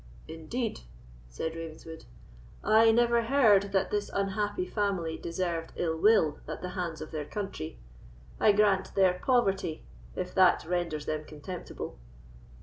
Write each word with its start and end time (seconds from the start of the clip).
"Indeed!" 0.27 0.79
said 1.29 1.53
Ravenswood; 1.55 2.05
"I 2.63 2.89
never 2.91 3.21
heard 3.25 3.71
that 3.71 3.91
this 3.91 4.09
unhappy 4.11 4.65
family 4.65 5.15
deserved 5.15 5.73
ill 5.75 5.95
will 5.95 6.39
at 6.47 6.63
the 6.63 6.69
hands 6.69 7.01
of 7.01 7.11
their 7.11 7.25
country. 7.25 7.77
I 8.39 8.51
grant 8.53 8.95
their 8.95 9.21
poverty, 9.23 9.83
if 10.15 10.33
that 10.33 10.65
renders 10.65 11.05
them 11.05 11.23
contemptible." 11.25 11.99